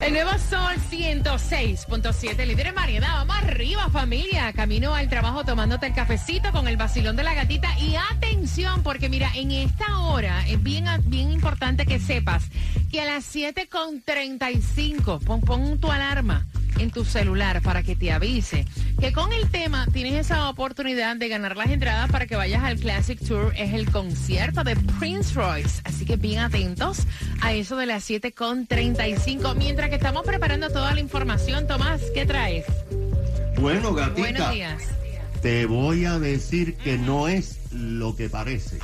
[0.00, 3.14] El nuevo Sol 106.7, líder en variedad.
[3.14, 4.52] Vamos arriba, familia.
[4.52, 7.76] Camino al trabajo tomándote el cafecito con el vacilón de la gatita.
[7.80, 12.44] Y atención, porque mira, en esta hora es bien, bien importante que sepas
[12.92, 16.46] que a las 7.35, pon, pon tu alarma
[16.78, 18.64] en tu celular para que te avise
[19.00, 22.78] que con el tema tienes esa oportunidad de ganar las entradas para que vayas al
[22.78, 23.52] Classic Tour.
[23.56, 25.80] Es el concierto de Prince Royce.
[25.84, 27.04] Así que bien atentos
[27.40, 29.54] a eso de las 7.35.
[29.56, 32.66] Mientras que estamos preparando toda la información, Tomás, ¿qué traes?
[33.58, 34.20] Bueno, gatita.
[34.20, 34.82] Buenos días.
[35.40, 38.78] Te voy a decir que no es lo que parece.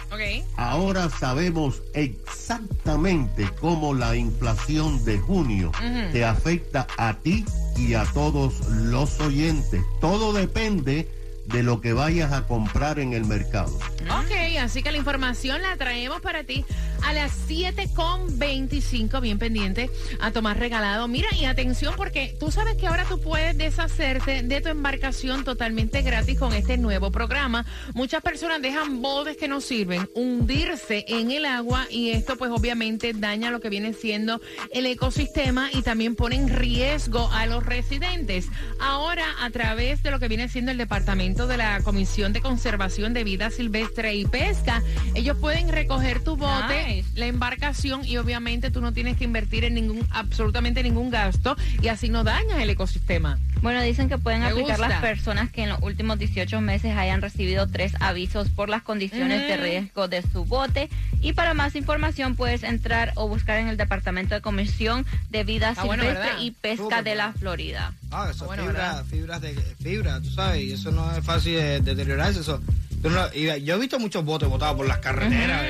[0.57, 5.73] Ahora sabemos exactamente cómo la inflación de junio
[6.13, 7.45] te afecta a ti
[7.77, 9.83] y a todos los oyentes.
[10.01, 11.09] Todo depende
[11.46, 13.76] de lo que vayas a comprar en el mercado.
[14.10, 16.64] Ok, así que la información la traemos para ti
[17.02, 21.06] a las 7.25, bien pendiente a tomar regalado.
[21.06, 26.00] Mira, y atención porque tú sabes que ahora tú puedes deshacerte de tu embarcación totalmente
[26.02, 27.66] gratis con este nuevo programa.
[27.92, 33.12] Muchas personas dejan botes que no sirven hundirse en el agua y esto pues obviamente
[33.12, 34.40] daña lo que viene siendo
[34.72, 38.46] el ecosistema y también pone en riesgo a los residentes.
[38.80, 43.13] Ahora, a través de lo que viene siendo el departamento de la Comisión de Conservación
[43.13, 44.85] de Vida Silvestre y Pesca.
[45.15, 49.74] Ellos pueden recoger tu bote, la embarcación y obviamente tú no tienes que invertir en
[49.74, 53.40] ningún, absolutamente ningún gasto y así no dañas el ecosistema.
[53.65, 54.88] Bueno, dicen que pueden Me aplicar gusta.
[54.88, 59.48] las personas que en los últimos 18 meses hayan recibido tres avisos por las condiciones
[59.48, 59.60] de Mm.
[59.62, 60.90] riesgo de su bote.
[61.23, 65.71] Y para más información puedes entrar o buscar en el Departamento de Comisión de Vida
[65.71, 66.43] Está bueno, Silvestre ¿verdad?
[66.43, 67.38] y Pesca Súper de la bueno.
[67.41, 67.93] Florida.
[68.10, 69.04] Ah, eso Bueno, fibra, ¿verdad?
[69.06, 72.41] fibras de fibra, tú sabes, y eso no es fácil de, de deteriorarse.
[72.41, 72.60] Eso.
[73.03, 75.62] Tú no- yo he visto muchos botes botados por las carreteras,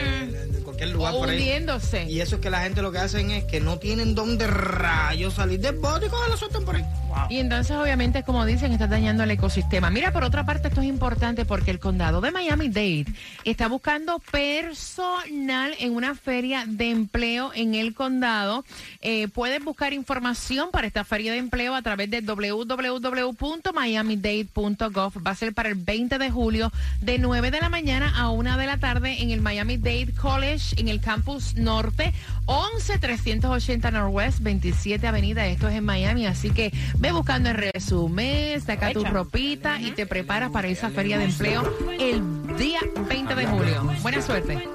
[0.74, 1.38] cualquier lugar O por ahí.
[1.38, 2.04] hundiéndose.
[2.10, 5.34] Y eso es que la gente lo que hacen es que no tienen dónde rayos
[5.34, 6.84] salir del bote y coger lo sueltan por ahí.
[7.30, 9.88] Y entonces, obviamente, como dicen, está dañando el ecosistema.
[9.88, 13.04] Mira, por otra parte, esto es importante porque el condado de Miami-Dade
[13.44, 18.64] está buscando personal en una feria de empleo en el condado.
[19.00, 25.12] Eh, puedes buscar información para esta feria de empleo a través de www.miamidade.gov.
[25.24, 28.58] Va a ser para el 20 de julio de 9 de la mañana a 1
[28.58, 32.12] de la tarde en el Miami-Dade College en el campus norte
[32.46, 35.46] 11380 Northwest 27 Avenida.
[35.46, 40.06] Esto es en Miami, así que ve buscando el resumen, saca tu ropita y te
[40.06, 41.62] preparas para esa feria de empleo
[41.98, 43.92] el día 20 de julio.
[44.02, 44.68] Buena suerte.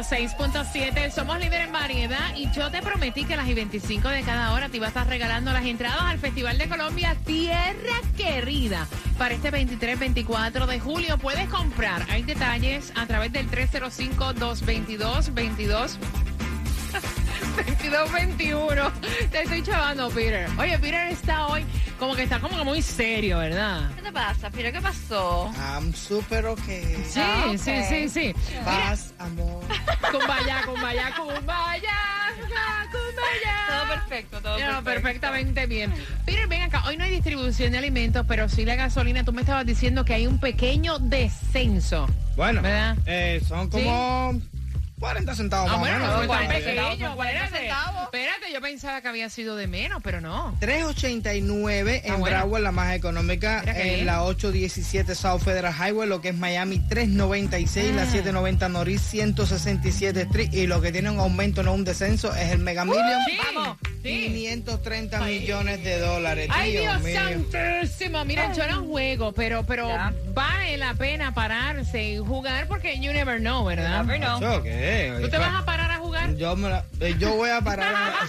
[0.00, 4.54] 106.7 somos líderes en variedad y yo te prometí que las y 25 de cada
[4.54, 8.86] hora te iba a estar regalando las entradas al Festival de Colombia Tierra Querida
[9.18, 11.18] para este 23-24 de julio.
[11.18, 15.98] Puedes comprar, hay detalles a través del 305-222-22.
[17.56, 18.92] 22-21.
[19.30, 20.48] Te estoy chavando, Peter.
[20.58, 21.66] Oye, Peter está hoy
[22.00, 23.90] como que está como que muy serio, ¿verdad?
[23.94, 24.72] ¿Qué te pasa, Piro?
[24.72, 25.52] ¿Qué pasó?
[25.76, 27.04] I'm super okay.
[27.08, 27.56] Sí, Ah, ok.
[27.58, 28.34] sí, sí, sí.
[28.64, 29.62] Paz, amor.
[30.10, 31.98] Kumbaya, kumbaya, kumbaya,
[32.90, 33.56] kumbaya.
[33.68, 34.84] Todo perfecto, todo Ya, perfecto.
[34.90, 35.92] perfectamente bien.
[36.24, 36.82] Peter, ven acá.
[36.86, 39.22] Hoy no hay distribución de alimentos, pero sí la gasolina.
[39.24, 42.08] Tú me estabas diciendo que hay un pequeño descenso.
[42.36, 42.96] Bueno, ¿Verdad?
[43.06, 44.40] eh, son como
[44.98, 46.08] 40 centavos Ah, más o bueno, menos.
[46.16, 47.06] no es tan 40 centavos, pequeño.
[47.08, 47.50] son 40 Espérate, centavos.
[47.50, 47.59] espérate,
[48.60, 50.54] yo pensaba que había sido de menos, pero no.
[50.60, 52.36] 389 en Ah, bueno.
[52.36, 56.78] Broward, la más económica, qué en la 817 South Federal Highway, lo que es Miami
[56.78, 57.96] 396, Mm.
[57.96, 62.52] la 790 Norris 167 Street y lo que tiene un aumento, no un descenso, es
[62.52, 63.20] el Mega Million.
[63.26, 63.78] Sí, Vamos.
[64.02, 64.24] sí.
[64.26, 66.48] 530 millones de dólares.
[66.52, 67.20] Ay, Dios Dios mío.
[67.50, 68.24] santísimo.
[68.26, 70.12] Mira, yo no juego, pero, pero Ya.
[70.34, 74.04] vale la pena pararse y jugar porque you never know, ¿verdad?
[74.04, 74.38] Never know.
[74.38, 75.89] ¿Tú te vas a parar
[76.38, 78.14] Yo, me la- eh, yo voy a parar.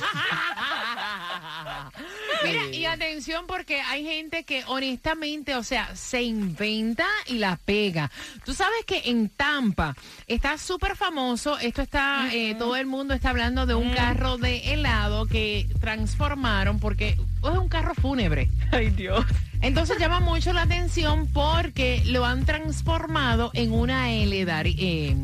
[2.43, 8.09] Mira, y atención porque hay gente que honestamente, o sea, se inventa y la pega.
[8.45, 9.95] Tú sabes que en Tampa
[10.27, 14.73] está súper famoso, esto está, eh, todo el mundo está hablando de un carro de
[14.73, 18.49] helado que transformaron porque es un carro fúnebre.
[18.71, 19.23] Ay, Dios.
[19.61, 25.15] Entonces llama mucho la atención porque lo han transformado en una heledari- eh,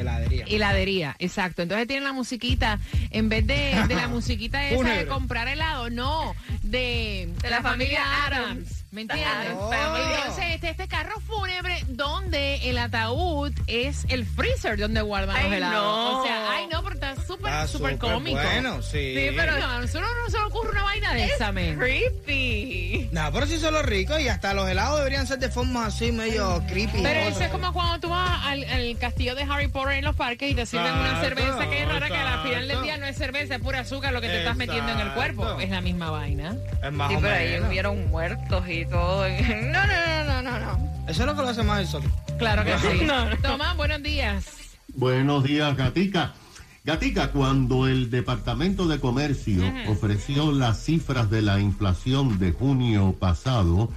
[0.00, 0.44] Heladería.
[0.48, 1.16] heladería.
[1.18, 1.62] Exacto.
[1.62, 2.78] Entonces tienen la musiquita,
[3.10, 8.02] en vez de, de la musiquita esa de comprar helado, no, de, De la familia
[8.26, 8.84] Adams.
[8.90, 9.52] ¿Me entiendes?
[9.56, 9.70] Oh.
[9.72, 15.52] Entonces, este, este carro fúnebre donde el ataúd es el freezer donde guardan Ay, los
[15.52, 15.74] helados.
[15.84, 16.20] no.
[16.20, 17.12] O sea, ay no, pero está
[17.50, 18.40] súper, Está súper súper cómico.
[18.42, 19.14] bueno, sí.
[19.14, 21.78] Sí, pero no, a nosotros no se nos ocurre una vaina de esa, men.
[21.78, 23.08] Creepy.
[23.12, 26.12] No, pero sí son los ricos y hasta los helados deberían ser de forma así
[26.12, 27.02] medio creepy.
[27.02, 27.30] Pero Otro.
[27.32, 30.50] eso es como cuando tú vas al, al castillo de Harry Potter en los parques
[30.50, 32.82] y te sirven una Exacto, cerveza que es rara que al final del exacto.
[32.84, 35.42] día no es cerveza, es pura azúcar lo que te estás metiendo en el cuerpo.
[35.42, 35.62] Exacto.
[35.62, 36.54] Es la misma vaina.
[36.82, 37.68] Es más Sí, pero ahí menos.
[37.68, 39.26] hubieron muertos y todo.
[39.70, 40.90] No, no, no, no, no, no.
[41.08, 42.14] Eso es lo que lo hace más exótico.
[42.38, 43.00] Claro que sí.
[43.04, 43.36] No, no.
[43.38, 44.44] Tomás, buenos días.
[44.88, 46.32] Buenos días, Gatica.
[46.82, 53.90] Gatica, cuando el Departamento de Comercio ofreció las cifras de la inflación de junio pasado,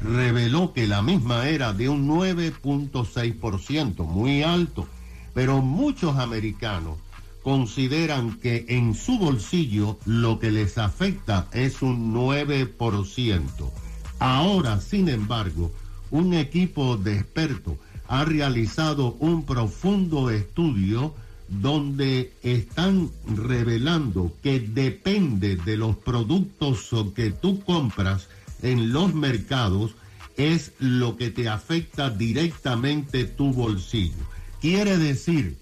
[0.00, 4.88] reveló que la misma era de un 9.6%, muy alto,
[5.34, 6.96] pero muchos americanos
[7.42, 13.70] consideran que en su bolsillo lo que les afecta es un 9%.
[14.18, 15.70] Ahora, sin embargo,
[16.10, 17.74] un equipo de expertos
[18.08, 21.14] ha realizado un profundo estudio
[21.50, 28.28] donde están revelando que depende de los productos que tú compras
[28.62, 29.92] en los mercados
[30.36, 34.24] es lo que te afecta directamente tu bolsillo.
[34.60, 35.58] Quiere decir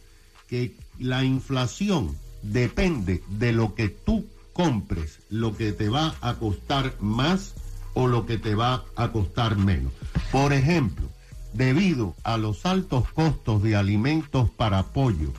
[0.47, 6.97] que la inflación depende de lo que tú compres, lo que te va a costar
[7.01, 7.55] más
[7.95, 9.93] o lo que te va a costar menos.
[10.31, 11.09] Por ejemplo,
[11.55, 15.33] debido a los altos costos de alimentos para pollo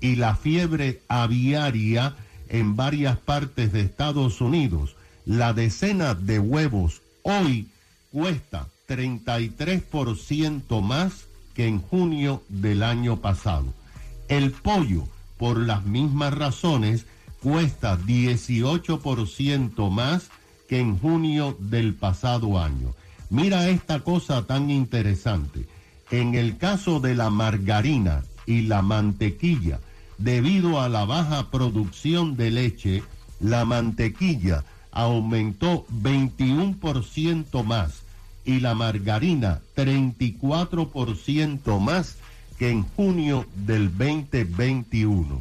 [0.00, 2.14] y la fiebre aviaria
[2.48, 7.68] en varias partes de Estados Unidos, la decena de huevos hoy
[8.12, 13.72] cuesta 33% más que en junio del año pasado.
[14.28, 15.08] El pollo,
[15.38, 17.06] por las mismas razones,
[17.42, 20.28] cuesta 18% más
[20.68, 22.94] que en junio del pasado año.
[23.30, 25.66] Mira esta cosa tan interesante.
[26.10, 29.80] En el caso de la margarina y la mantequilla,
[30.18, 33.02] debido a la baja producción de leche,
[33.40, 38.02] la mantequilla aumentó 21% más
[38.44, 42.16] y la margarina 34% más
[42.58, 45.40] que en junio del 2021.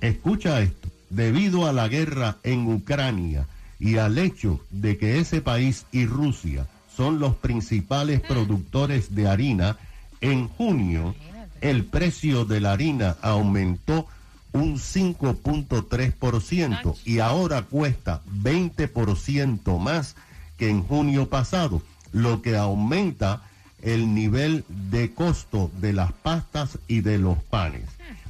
[0.00, 3.46] Escucha esto, debido a la guerra en Ucrania
[3.78, 9.78] y al hecho de que ese país y Rusia son los principales productores de harina,
[10.20, 11.14] en junio
[11.62, 14.06] el precio de la harina aumentó
[14.52, 20.14] un 5.3% y ahora cuesta 20% más
[20.58, 21.80] que en junio pasado,
[22.12, 23.42] lo que aumenta
[23.80, 27.88] el nivel de costo de las pastas y de los panes.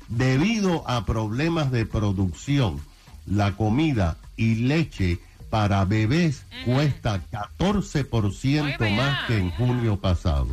[0.08, 2.80] Debido a problemas de producción,
[3.26, 5.18] la comida y leche
[5.50, 8.96] para bebés cuesta 14% Oye, vea.
[8.96, 10.48] más que en junio pasado.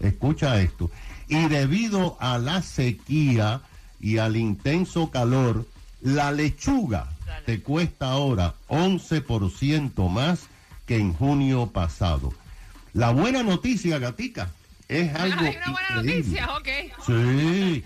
[0.00, 0.90] Escucha esto.
[1.32, 3.62] Y debido a la sequía
[4.00, 5.66] y al intenso calor,
[6.02, 7.08] la lechuga
[7.46, 10.40] te cuesta ahora 11% más
[10.84, 12.34] que en junio pasado.
[12.92, 14.50] La buena noticia, gatica,
[14.88, 16.40] es algo Hay una buena increíble.
[16.42, 16.48] noticia.
[17.06, 17.84] Sí,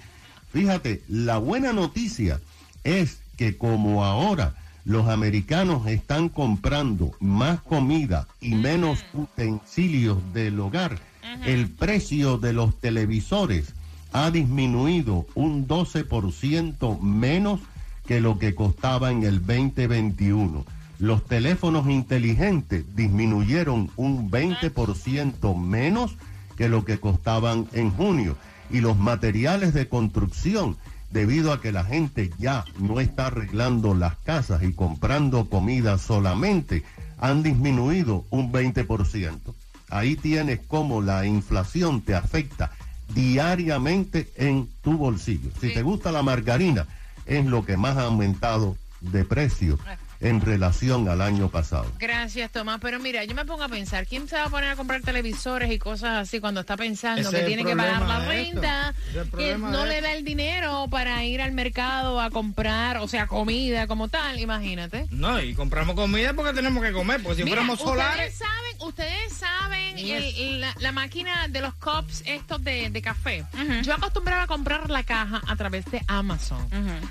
[0.52, 2.40] fíjate, la buena noticia
[2.82, 10.98] es que como ahora los americanos están comprando más comida y menos utensilios del hogar,
[11.44, 13.74] el precio de los televisores
[14.12, 17.60] ha disminuido un 12% menos
[18.06, 20.64] que lo que costaba en el 2021.
[20.98, 26.16] Los teléfonos inteligentes disminuyeron un 20% menos
[26.56, 28.36] que lo que costaban en junio.
[28.70, 30.76] Y los materiales de construcción
[31.10, 36.82] debido a que la gente ya no está arreglando las casas y comprando comida solamente,
[37.18, 39.54] han disminuido un 20%.
[39.90, 42.72] Ahí tienes cómo la inflación te afecta
[43.14, 45.50] diariamente en tu bolsillo.
[45.60, 46.86] Si te gusta la margarina,
[47.24, 49.78] es lo que más ha aumentado de precio
[50.20, 51.86] en relación al año pasado.
[51.98, 52.78] Gracias, Tomás.
[52.80, 55.70] Pero mira, yo me pongo a pensar, ¿quién se va a poner a comprar televisores
[55.70, 58.94] y cosas así cuando está pensando Ese que tiene que pagar la renta,
[59.36, 63.86] que no le da el dinero para ir al mercado a comprar, o sea, comida
[63.86, 65.06] como tal, imagínate?
[65.10, 68.32] No, y compramos comida porque tenemos que comer, porque si Mira, fuéramos solares...
[68.32, 73.44] ustedes saben, ustedes saben el- la, la máquina de los cups estos de, de café.
[73.82, 76.66] Yo acostumbraba a comprar la caja a través de Amazon.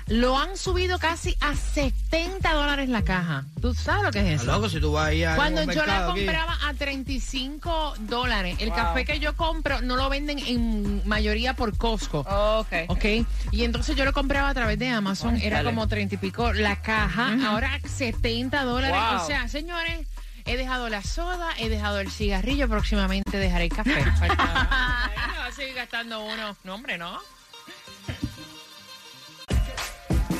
[0.08, 3.44] Lo han subido casi a 70 dólares la caja.
[3.60, 4.50] ¿Tú sabes lo que es eso?
[4.52, 8.72] Loco, si tú vas a Cuando yo la mercado aquí- compraba a 35 dólares, el
[8.72, 12.20] café que yo compro no lo venden en mayoría por Costco.
[12.20, 12.72] Ok.
[12.88, 13.04] ¿Ok?
[13.52, 15.70] Y entonces yo lo compraba a través de Amazon, era Dale.
[15.70, 18.96] como 30 y pico la caja, ahora 70 dólares.
[18.96, 19.22] Wow.
[19.22, 20.06] O sea, señores,
[20.46, 24.04] he dejado la soda, he dejado el cigarrillo, próximamente dejaré el café.
[24.18, 24.68] Falta-
[25.08, 26.56] Ay, no va a seguir gastando uno.
[26.64, 27.20] No, hombre, no.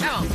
[0.00, 0.26] Vamos.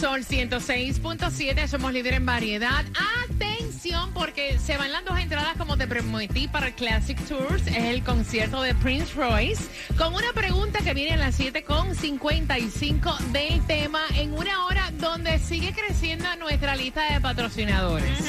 [0.00, 2.86] Sol 106.7 somos líder en variedad.
[3.28, 7.66] Atención porque se van las dos entradas como te prometí para Classic Tours.
[7.66, 9.62] Es el concierto de Prince Royce
[9.98, 15.74] con una pregunta que viene a las 7.55 del tema en una hora donde sigue
[15.74, 18.24] creciendo nuestra lista de patrocinadores.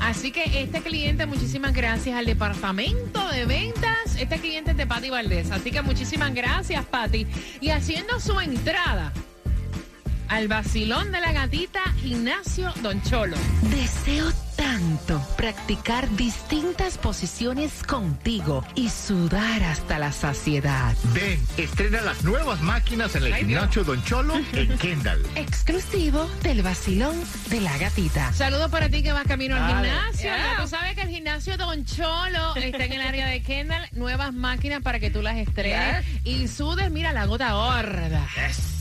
[0.00, 4.16] Así que este cliente, muchísimas gracias al departamento de ventas.
[4.18, 5.50] Este cliente es de Patti Valdés.
[5.50, 7.26] Así que muchísimas gracias, Patti.
[7.60, 9.12] Y haciendo su entrada
[10.28, 13.36] al vacilón de la gatita Gimnasio Don Cholo.
[13.70, 20.96] Deseo tanto practicar distintas posiciones contigo y sudar hasta la saciedad.
[21.14, 23.60] Ven, estrena las nuevas máquinas en el Ay, Dios.
[23.60, 25.22] gimnasio Don Cholo en Kendall.
[25.34, 27.14] Exclusivo del vacilón
[27.50, 28.32] de la gatita.
[28.32, 30.22] Saludos para ti que vas camino al gimnasio.
[30.22, 30.54] Yeah.
[30.56, 33.88] Ya Tú sabes que el gimnasio Don Cholo está en el área de Kendall.
[33.92, 38.26] Nuevas máquinas para que tú las estrenes y sudes, mira, la gota gorda.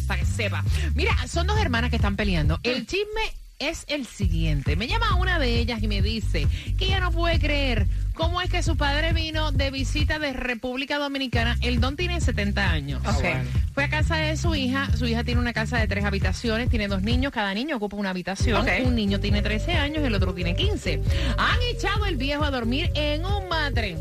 [0.08, 0.64] Para que sepa.
[0.94, 2.60] Mira, son dos hermanas que están peleando.
[2.64, 3.22] El chisme
[3.60, 4.76] es el siguiente.
[4.76, 6.48] Me llama una de ellas y me dice
[6.78, 10.98] que ella no puede creer cómo es que su padre vino de visita de República
[10.98, 11.58] Dominicana.
[11.62, 13.02] El don tiene 70 años.
[13.06, 13.50] Ah, bueno.
[13.74, 14.90] Fue a casa de su hija.
[14.98, 16.70] Su hija tiene una casa de tres habitaciones.
[16.70, 17.32] Tiene dos niños.
[17.32, 18.66] Cada niño ocupa una habitación.
[18.86, 21.02] Un niño tiene 13 años y el otro tiene 15.
[21.38, 23.98] Han echado el viejo a dormir en un matre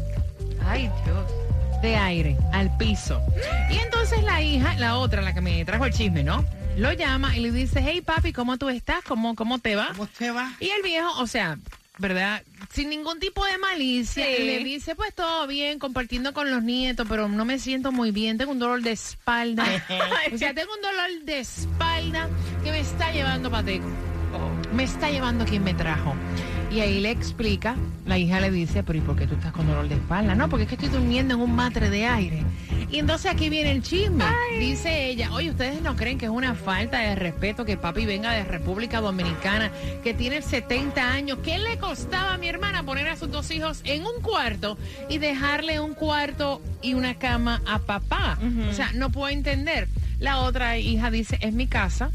[0.67, 1.81] Ay, Dios.
[1.83, 3.21] de aire al piso.
[3.71, 6.45] Y entonces la hija, la otra, la que me trajo el chisme, ¿no?
[6.77, 9.05] Lo llama y le dice, hey papi, ¿cómo tú estás?
[9.05, 9.89] ¿Cómo, cómo te va?
[9.93, 10.53] ¿Cómo te va?
[10.59, 11.57] Y el viejo, o sea,
[11.99, 12.43] ¿verdad?
[12.73, 14.43] Sin ningún tipo de malicia, Sí.
[14.43, 18.39] le dice, pues todo bien, compartiendo con los nietos, pero no me siento muy bien,
[18.39, 19.65] tengo un dolor de espalda.
[20.35, 22.29] o sea, tengo un dolor de espalda
[22.65, 23.87] que me está llevando pateco.
[24.75, 26.17] Me está llevando quien me trajo.
[26.73, 29.69] Y ahí le explica, la hija le dice, pero ¿y por qué tú estás con
[29.69, 30.35] dolor de espalda?
[30.35, 32.43] No, porque es que estoy durmiendo en un matre de aire.
[32.91, 34.25] Y entonces aquí viene el chisme.
[34.59, 38.33] Dice ella, oye, ¿ustedes no creen que es una falta de respeto que papi venga
[38.33, 39.71] de República Dominicana,
[40.03, 41.39] que tiene 70 años?
[41.43, 45.19] ¿Qué le costaba a mi hermana poner a sus dos hijos en un cuarto y
[45.19, 48.39] dejarle un cuarto y una cama a papá?
[48.71, 49.89] O sea, no puedo entender.
[50.21, 52.11] La otra hija dice, es mi casa,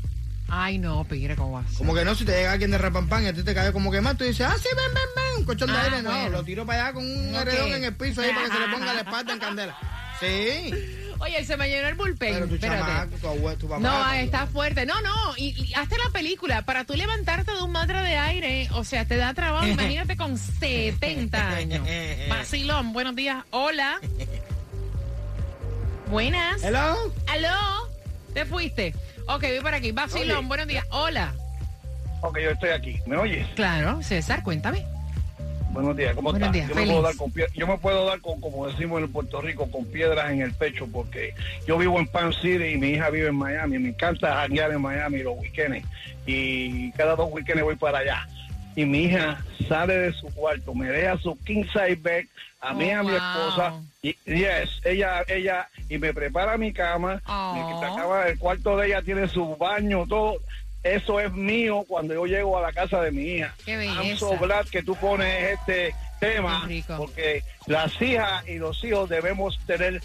[0.48, 1.66] Ay, no, Pire, ¿cómo vas?
[1.78, 3.92] Como que no, si te llega alguien de repampán y a ti te cae como
[3.92, 6.02] que más, tú dices, ah, sí, ven, ven, ven, un colchón de Ah, aire.
[6.02, 6.30] No, bueno.
[6.30, 7.42] lo tiro para allá con un Ok.
[7.44, 9.78] heredón en el piso ahí para que se le ponga la espalda en candela.
[10.20, 10.74] Sí.
[11.20, 12.34] Oye, se me llenó el bullpen.
[12.34, 13.80] Pero tu chamaco, tu abuelo, tu papá.
[13.80, 14.86] No, está fuerte.
[14.86, 16.64] No, no, y, y hazte la película.
[16.64, 19.66] Para tú levantarte de un madre de aire, o sea, te da trabajo.
[19.68, 21.88] Imagínate con 70 años.
[22.30, 23.46] Vacilón, buenos días.
[23.52, 24.02] Hola.
[26.10, 26.62] Buenas.
[26.64, 27.14] Hello.
[27.28, 27.89] ¿Aló?
[28.34, 28.94] ¿Te fuiste?
[29.28, 29.92] Ok, voy para aquí.
[29.92, 30.48] Vacilón, Oye.
[30.48, 30.86] buenos días.
[30.92, 31.34] Hola.
[32.22, 33.00] Ok, yo estoy aquí.
[33.06, 33.48] ¿Me oyes?
[33.56, 34.86] Claro, César, cuéntame.
[35.72, 36.54] Buenos días, ¿cómo Buenos estás?
[36.54, 36.94] días, yo, me feliz.
[36.94, 39.86] puedo dar con pie- yo me puedo dar con, como decimos en Puerto Rico, con
[39.86, 41.36] piedras en el pecho, porque
[41.68, 43.78] yo vivo en Pan City y mi hija vive en Miami.
[43.78, 45.86] Me encanta janguear en Miami los weekends.
[46.26, 48.28] Y cada dos weekends voy para allá.
[48.76, 52.26] Y mi hija sale de su cuarto, me deja su king size bed,
[52.62, 53.48] a mí y a mi Oh, wow.
[53.48, 53.74] esposa.
[54.02, 57.22] Y, yes, ella, ella, y me prepara mi cama.
[57.28, 57.54] Oh.
[57.54, 60.36] Me sacaba- el cuarto de ella tiene su baño, todo.
[60.84, 63.54] Eso es mío cuando yo llego a la casa de mi hija.
[63.66, 69.10] Qué I'm so glad que tú pones este tema porque las hijas y los hijos
[69.10, 69.96] debemos tener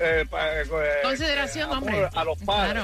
[0.00, 0.64] eh, eh,
[1.04, 2.08] Consideración, hombre.
[2.12, 2.82] a los padres.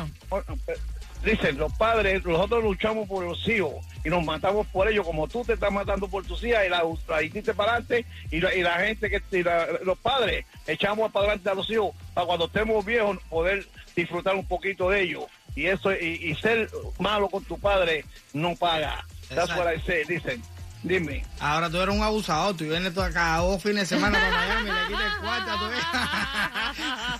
[1.24, 3.74] Dicen, los padres, nosotros luchamos por los hijos
[4.04, 6.82] y nos matamos por ellos, como tú te estás matando por tus hijas y la,
[7.08, 11.12] la hiciste para adelante y la, y la gente que y la- los padres echamos
[11.12, 15.24] para adelante a los hijos para cuando estemos viejos poder disfrutar un poquito de ellos.
[15.54, 19.04] Y eso y, y ser malo con tu padre no paga.
[19.28, 20.04] That's what I say.
[20.08, 20.42] Dicen,
[20.82, 21.22] dime.
[21.38, 24.70] Ahora tú eres un abusador, tú vienes tú acá dos fines de semana para Miami
[24.70, 25.58] y le quitas el cuarto a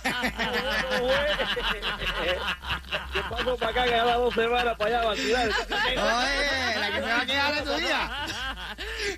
[3.13, 5.47] Yo paso para acá cada dos semanas para allá a vacilar.
[5.47, 8.11] Oye, la que se va a quedar de tu día.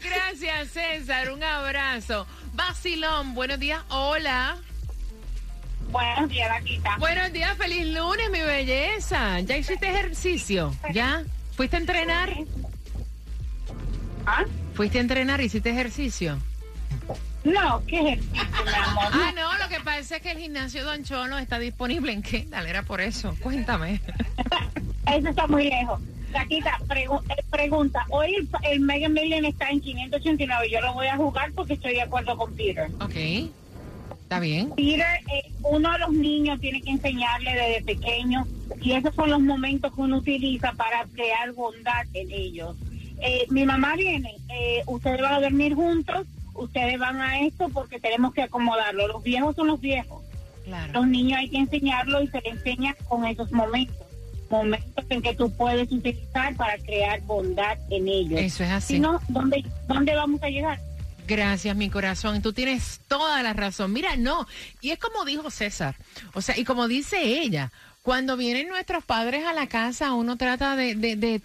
[0.02, 1.32] Gracias, César.
[1.32, 2.28] Un abrazo.
[2.54, 3.82] Vacilón, buenos días.
[3.90, 4.58] Hola.
[5.90, 6.98] Buenos días, Laquita.
[6.98, 9.40] Buenos días, feliz lunes, mi belleza.
[9.42, 10.76] ¿Ya hiciste ejercicio?
[10.92, 11.24] ¿Ya?
[11.56, 12.34] ¿Fuiste a entrenar?
[14.26, 14.44] ¿Ah?
[14.74, 15.40] ¿Fuiste a entrenar?
[15.42, 16.40] ¿Hiciste ejercicio?
[17.44, 19.04] No, ¿qué ejercicio, mi amor?
[19.12, 22.66] Ah, no, lo que pasa es que el gimnasio Don Cholo está disponible en Kendall,
[22.68, 23.36] era por eso.
[23.42, 24.00] Cuéntame.
[25.12, 26.00] Eso está muy lejos.
[26.32, 28.06] Laquita, pregu- eh, pregunta.
[28.10, 30.70] Hoy el, el Mega Million está en 589.
[30.72, 32.90] Yo lo voy a jugar porque estoy de acuerdo con Peter.
[33.02, 33.16] Ok.
[34.24, 34.72] ¿Está bien?
[34.76, 38.48] Peter, eh, uno de los niños tiene que enseñarle desde pequeño
[38.82, 42.76] y esos son los momentos que uno utiliza para crear bondad en ellos.
[43.22, 48.00] Eh, mi mamá viene, eh, ustedes van a dormir juntos, ustedes van a esto porque
[48.00, 49.08] tenemos que acomodarlo.
[49.08, 50.24] Los viejos son los viejos.
[50.66, 50.94] Claro.
[50.94, 53.98] Los niños hay que enseñarlo y se les enseña con esos momentos.
[54.50, 58.39] Momentos en que tú puedes utilizar para crear bondad en ellos.
[58.39, 58.96] Eso es así.
[58.96, 60.80] Si no, ¿dónde, ¿dónde vamos a llegar?
[61.28, 62.42] Gracias, mi corazón.
[62.42, 63.94] Tú tienes toda la razón.
[63.94, 64.48] Mira, no.
[64.82, 65.96] Y es como dijo César.
[66.34, 67.72] O sea, y como dice ella.
[68.04, 71.42] Cuando vienen nuestros padres a la casa, uno trata de, de, de-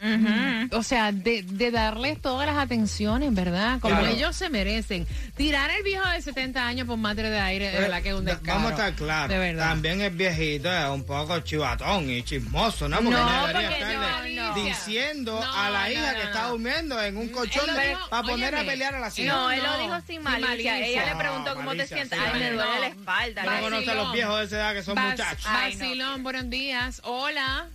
[0.73, 3.79] o sea, de, de darles todas las atenciones, ¿verdad?
[3.81, 4.13] Como Claro.
[4.13, 5.07] ellos se merecen.
[5.37, 8.25] Tirar el viejo de 70 años por madre de aire, de verdad que es un
[8.25, 8.59] descaro.
[8.59, 9.29] Vamos a estar claros.
[9.29, 9.69] De verdad.
[9.69, 12.97] También el viejito es un poco chivatón y chismoso, ¿no?
[12.97, 14.65] Porque No, no debería porque estarle no, no.
[14.65, 16.29] diciendo No, a la no, hija no, que no.
[16.29, 17.67] está durmiendo en un colchón
[18.11, 19.33] para poner a pelear a la hija.
[19.33, 20.49] No, él lo dijo sin sin malicia.
[20.73, 20.79] malicia.
[20.87, 22.19] Ella le No, preguntó cómo te sientes.
[22.19, 22.81] sí, Ay, me duele no.
[22.81, 23.43] la espalda.
[23.45, 25.45] No conoce a los viejos de esa edad que son muchachos.
[25.45, 27.03] Vacilón, buenos días.
[27.05, 27.67] Hola.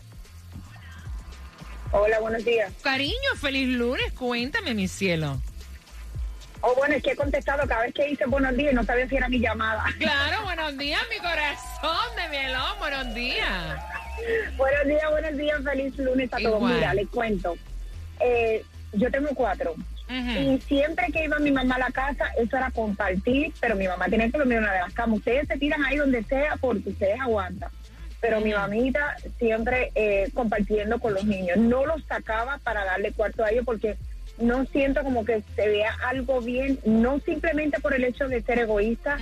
[1.91, 2.73] Hola, buenos días.
[2.81, 4.11] Cariño, feliz lunes.
[4.13, 5.39] Cuéntame, mi cielo.
[6.61, 9.07] Oh, bueno, es que he contestado cada vez que hice buenos días y no sabía
[9.07, 9.85] si era mi llamada.
[9.99, 12.79] Claro, buenos días, mi corazón de mielón.
[12.79, 13.79] Buenos días.
[14.57, 16.71] buenos días, buenos días, feliz lunes a todos.
[16.71, 17.55] Mira, les cuento.
[18.21, 19.75] Eh, yo tengo cuatro.
[20.09, 24.05] Y siempre que iba mi mamá a la casa, eso era compartir, pero mi mamá
[24.05, 25.19] tenía que dormir en una de las camas.
[25.19, 27.69] Ustedes se tiran ahí donde sea porque ustedes aguantan.
[28.23, 31.57] Pero mi mamita siempre eh, compartiendo con los niños.
[31.57, 33.97] No los sacaba para darle cuarto a ellos porque
[34.37, 38.59] no siento como que se vea algo bien, no simplemente por el hecho de ser
[38.59, 39.17] egoísta,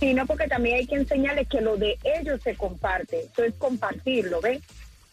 [0.00, 3.20] sino porque también hay que enseñarles que lo de ellos se comparte.
[3.32, 4.60] Eso es compartirlo, ¿ves?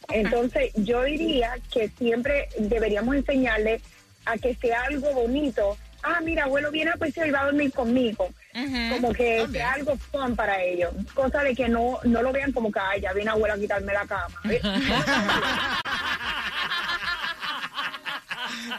[0.09, 3.81] Entonces, yo diría que siempre deberíamos enseñarle
[4.25, 5.77] a que sea algo bonito.
[6.01, 8.31] Ah, mira, abuelo viene a pues y va a dormir conmigo.
[8.53, 10.93] Como que sea algo fun para ellos.
[11.13, 13.93] Cosa de que no, no lo vean como que, ay, ya viene abuelo a quitarme
[13.93, 14.41] la cama.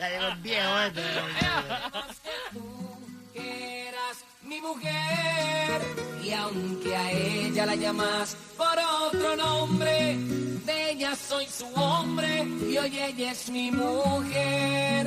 [0.01, 1.03] Ya llegó el viejo este.
[3.35, 5.81] eras mi mujer
[6.23, 10.17] y aunque a ella la llamas por otro nombre,
[10.65, 15.07] de ella soy su hombre y hoy ella es mi mujer.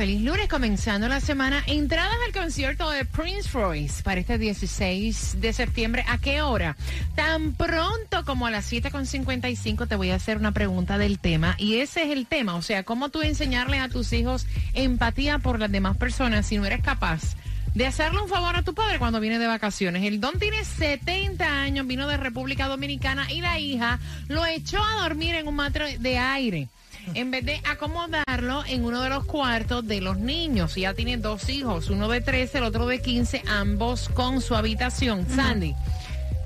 [0.00, 1.62] Feliz lunes, comenzando la semana.
[1.66, 6.06] Entradas al concierto de Prince Royce para este 16 de septiembre.
[6.08, 6.74] ¿A qué hora?
[7.14, 11.54] Tan pronto como a las 7.55 te voy a hacer una pregunta del tema.
[11.58, 12.54] Y ese es el tema.
[12.54, 16.64] O sea, cómo tú enseñarle a tus hijos empatía por las demás personas si no
[16.64, 17.36] eres capaz
[17.74, 20.02] de hacerle un favor a tu padre cuando viene de vacaciones.
[20.04, 25.02] El don tiene 70 años, vino de República Dominicana y la hija lo echó a
[25.02, 26.68] dormir en un matre de aire
[27.14, 30.74] en vez de acomodarlo en uno de los cuartos de los niños.
[30.74, 35.26] Ya tiene dos hijos, uno de 13, el otro de 15, ambos con su habitación.
[35.28, 35.74] Sandy.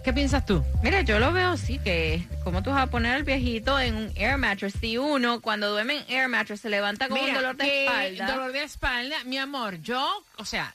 [0.04, 0.62] ¿Qué piensas tú?
[0.82, 4.12] Mira, yo lo veo así, que como tú vas a poner al viejito en un
[4.16, 7.86] air mattress, si uno cuando duerme en air mattress se levanta con un dolor de
[7.86, 8.26] espalda.
[8.26, 10.74] Dolor de espalda, mi amor, yo, o sea,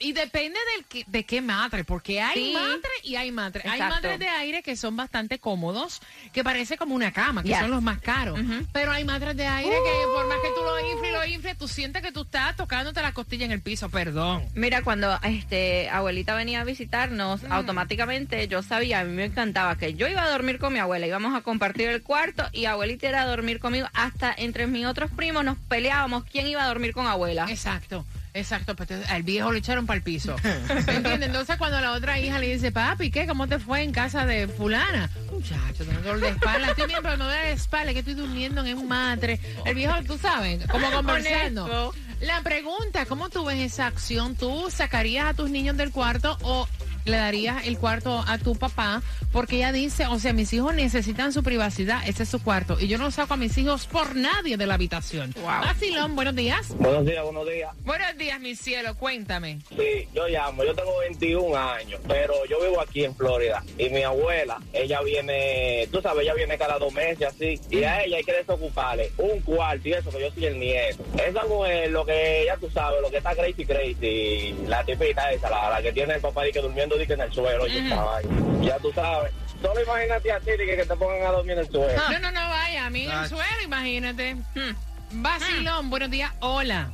[0.00, 0.58] y depende
[0.92, 2.52] del de qué madre, porque hay Sí.
[2.54, 3.68] madre y hay madre.
[3.68, 6.00] Hay madres de aire que son bastante cómodos,
[6.32, 7.58] que parece como una cama, que Yes.
[7.58, 8.38] son los más caros.
[8.72, 11.58] Pero hay madres de aire que por más que tú lo infles y lo infles,
[11.58, 14.44] tú sientes que tú estás tocándote la costilla en el piso, perdón.
[14.54, 19.94] Mira, cuando este abuelita venía a visitarnos, automáticamente yo sabía, a mí me encantaba que
[19.94, 23.22] yo iba a dormir con mi abuela, íbamos a compartir el cuarto y abuelita era
[23.22, 27.06] a dormir conmigo, hasta entre mis otros primos nos peleábamos quién iba a dormir con
[27.08, 27.46] abuela.
[27.48, 28.06] Exacto.
[28.38, 30.36] Exacto, pues al viejo le echaron para el piso.
[30.86, 31.28] ¿Me entiendes?
[31.28, 33.26] Entonces cuando la otra hija le dice, papi, ¿qué?
[33.26, 35.10] ¿Cómo te fue en casa de fulana?
[35.30, 36.68] Muchacho, tengo dolor de espalda.
[36.68, 39.40] Estoy bien, pero duele la espalda, que estoy durmiendo en un matre.
[39.64, 41.64] El viejo, tú sabes, como conversando.
[41.64, 41.94] Honesto.
[42.20, 44.34] La pregunta, ¿cómo tú ves esa acción?
[44.34, 46.68] ¿Tú sacarías a tus niños del cuarto o
[47.04, 49.02] le darías el cuarto a tu papá?
[49.32, 52.78] Porque ella dice, o sea, mis hijos necesitan su privacidad, ese es su cuarto.
[52.80, 55.34] Y yo no saco a mis hijos por nadie de la habitación.
[55.36, 55.44] Wow.
[55.44, 56.74] Vacilón, buenos días.
[56.76, 57.70] Buenos días, buenos días.
[57.84, 59.58] Buenos días, mi cielo, cuéntame.
[59.70, 64.02] Sí, yo llamo, yo tengo 21 años, pero yo vivo aquí en Florida y mi
[64.02, 68.24] abuela, ella viene, tú sabes, ella viene cada dos meses así, y a ella hay
[68.24, 71.04] que desocuparle un cuarto y eso que yo soy el nieto.
[71.26, 75.50] Esa mujer, lo que ya tú sabes, lo que está crazy, crazy, la tipita esa,
[75.50, 78.78] la, la que tiene el papá y que durmiendo di que en el suelo, ya
[78.78, 79.32] tú sabes.
[79.62, 81.92] Solo imagínate a ti que, que te pongan a dormir en el suelo.
[82.10, 84.34] No, no, no, vaya, a mí en el suelo, imagínate.
[84.34, 85.22] Hmm.
[85.22, 86.90] Vacilón, buenos días, hola.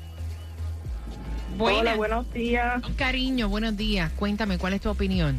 [1.57, 1.81] Buenas.
[1.81, 2.83] Hola, buenos días.
[2.97, 4.11] Cariño, buenos días.
[4.17, 5.39] Cuéntame, ¿cuál es tu opinión?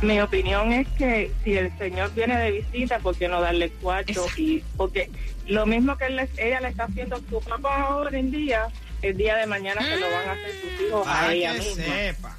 [0.00, 4.10] Mi opinión es que si el señor viene de visita, ¿por qué no darle cuarto?
[4.10, 4.40] Exacto.
[4.40, 5.10] Y porque
[5.46, 8.66] lo mismo que él le- ella le está haciendo a su papá ahora en día,
[9.02, 11.58] el día de mañana se lo van a hacer sus hijos a Para ella que
[11.58, 11.84] misma.
[11.84, 12.36] sepa.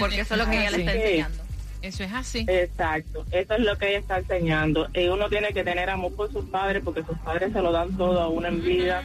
[0.00, 1.42] Porque eso es lo que ella le está enseñando.
[1.82, 2.44] Eso es así.
[2.46, 4.88] Exacto, eso es lo que ella está enseñando.
[4.92, 7.96] Y uno tiene que tener amor por sus padres porque sus padres se lo dan
[7.96, 9.02] todo a uno en vida.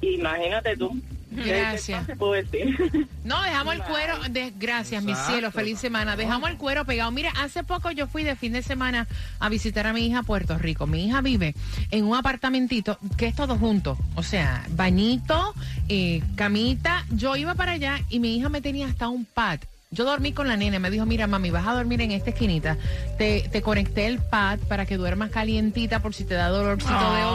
[0.00, 0.96] Imagínate tú.
[1.44, 2.00] Gracias.
[2.06, 3.08] ¿Qué te puedo decir?
[3.24, 4.18] No, dejamos el cuero.
[4.30, 5.50] de- gracias, mi cielo.
[5.52, 6.16] Feliz semana.
[6.16, 7.10] Dejamos el cuero pegado.
[7.10, 9.06] Mira, hace poco yo fui de fin de semana
[9.38, 10.86] a visitar a mi hija a Puerto Rico.
[10.86, 11.54] Mi hija vive
[11.90, 13.98] en un apartamentito que es todo junto.
[14.14, 15.54] O sea, bañito,
[15.90, 17.04] eh, camita.
[17.10, 19.60] Yo iba para allá y mi hija me tenía hasta un pad.
[19.90, 22.76] Yo dormí con la nena, me dijo, mira mami, vas a dormir en esta esquinita.
[23.16, 26.98] Te, te conecté el pad para que duermas calientita por si te da dolorcito de
[26.98, 27.30] Ah.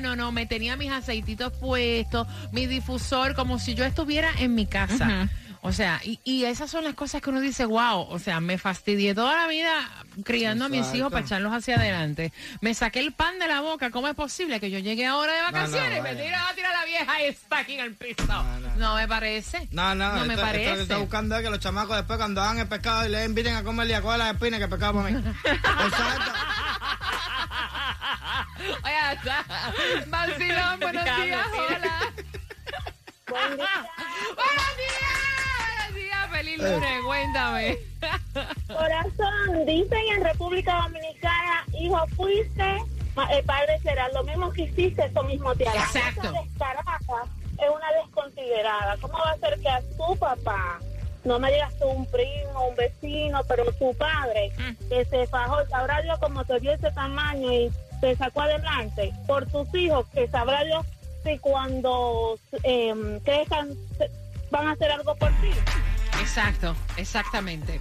[0.00, 4.30] No, no, no, no, me tenía mis aceititos puestos, mi difusor, como si yo estuviera
[4.38, 5.28] en mi casa.
[5.62, 8.56] O sea, y, y esas son las cosas que uno dice, wow, o sea, me
[8.56, 9.90] fastidié toda la vida
[10.24, 12.32] criando a mis hijos para echarlos hacia adelante.
[12.62, 13.90] Me saqué el pan de la boca.
[13.90, 16.86] ¿Cómo es posible que yo llegue ahora de vacaciones y me tira a tirar la
[16.86, 18.24] vieja esta aquí en el piso?
[18.26, 18.42] No,
[18.78, 18.94] no.
[18.94, 19.68] me parece.
[19.70, 20.70] No, no, No me esto, esto parece.
[20.70, 23.26] lo que está buscando es que los chamacos después cuando hagan el pescado y les
[23.26, 25.18] inviten a comer y las espinas que pescado para mí.
[25.44, 26.32] Exacto.
[28.84, 29.44] Oye, está.
[30.06, 32.12] Vacilón, buenos días, hola.
[33.28, 33.86] Buen día.
[34.34, 35.10] Buenos días,
[35.76, 37.78] buenos días, feliz lunes, cuéntame.
[38.66, 42.78] Corazón, dicen en República Dominicana, hijo fuiste,
[43.30, 44.08] el padre será.
[44.10, 45.82] Lo mismo que hiciste, eso mismo te hará.
[45.82, 46.22] Exacto.
[46.22, 46.98] Esa descarada
[47.58, 48.96] es una desconsiderada.
[49.00, 50.80] ¿Cómo va a ser que a tu papá,
[51.24, 54.52] no me digas tú un primo, un vecino, pero tu padre,
[54.88, 59.46] que se fajó, sabrá Dios cómo te dio ese tamaño y te sacó adelante, por
[59.46, 60.86] tus hijos, que sabrá Dios
[61.24, 63.68] si cuando eh, crezcan
[64.50, 65.50] van a hacer algo por ti?
[66.20, 67.80] Exacto, exactamente.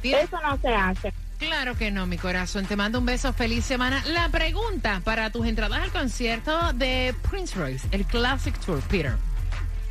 [0.00, 1.12] Tienes- Eso no se hace.
[1.38, 2.64] Claro que no, mi corazón.
[2.64, 3.30] Te mando un beso.
[3.34, 4.02] Feliz semana.
[4.06, 9.16] La pregunta para tus entradas al concierto de Prince Royce, el Classic Tour, Peter.